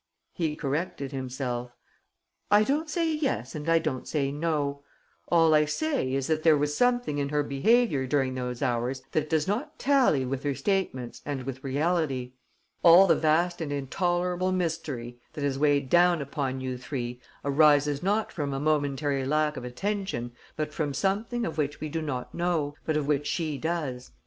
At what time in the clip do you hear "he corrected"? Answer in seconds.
0.33-1.11